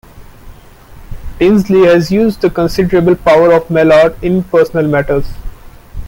[1.37, 5.27] Tinsley has used the considerable power of Mallard in personal matters.